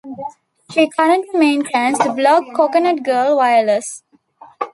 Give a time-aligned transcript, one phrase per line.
[0.71, 4.01] She currently maintains the blog Coconut Girl Wireless.